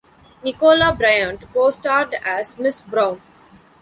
Nicola 0.43 0.91
Bryant 0.97 1.41
co-starred 1.53 2.15
as 2.25 2.57
"Miss 2.57 2.81
Brown". 2.81 3.21